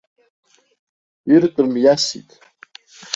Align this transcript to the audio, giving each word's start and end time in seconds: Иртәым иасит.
Иртәым 1.33 1.71
иасит. 1.83 2.29